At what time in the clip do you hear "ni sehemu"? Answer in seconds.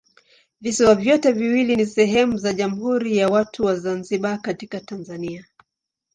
1.75-2.37